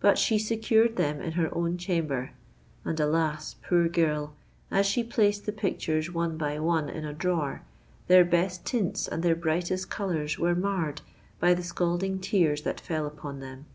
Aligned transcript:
But 0.00 0.18
she 0.18 0.40
secured 0.40 0.96
them 0.96 1.20
in 1.20 1.30
her 1.34 1.48
own 1.54 1.78
chamber; 1.78 2.32
and, 2.84 2.98
alas—poor 2.98 3.86
girl! 3.88 4.34
as 4.72 4.86
she 4.86 5.04
placed 5.04 5.46
the 5.46 5.52
pictures 5.52 6.12
one 6.12 6.36
by 6.36 6.58
one 6.58 6.88
in 6.88 7.04
a 7.04 7.12
drawer, 7.12 7.62
their 8.08 8.24
best 8.24 8.64
tints 8.66 9.06
and 9.06 9.22
their 9.22 9.36
brightest 9.36 9.88
colours 9.88 10.36
were 10.36 10.56
marred 10.56 11.02
by 11.38 11.54
the 11.54 11.62
scalding 11.62 12.18
tears 12.18 12.62
that 12.62 12.80
fell 12.80 13.06
upon 13.06 13.38
them! 13.38 13.66